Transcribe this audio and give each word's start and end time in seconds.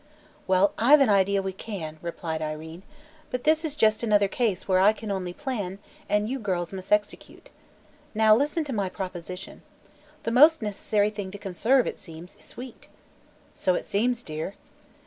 "Well, 0.47 0.73
I've 0.79 0.99
an 0.99 1.09
idea 1.09 1.43
we 1.43 1.53
can," 1.53 1.99
replied 2.01 2.41
Irene. 2.41 2.81
"But 3.29 3.43
this 3.43 3.63
is 3.63 3.75
just 3.75 4.01
another 4.01 4.27
case 4.27 4.67
where 4.67 4.79
I 4.79 4.93
can 4.93 5.11
only 5.11 5.31
plan, 5.31 5.77
and 6.09 6.27
you 6.27 6.39
girls 6.39 6.73
must 6.73 6.91
execute. 6.91 7.51
Now, 8.15 8.35
listen 8.35 8.63
to 8.63 8.73
my 8.73 8.89
proposition. 8.89 9.61
The 10.23 10.31
most 10.31 10.59
necessary 10.59 11.11
thing 11.11 11.29
to 11.29 11.37
conserve, 11.37 11.85
it 11.85 11.99
seems, 11.99 12.35
is 12.39 12.57
wheat." 12.57 12.87
"So 13.53 13.75
it 13.75 13.85
seems, 13.85 14.23
dear." 14.23 14.55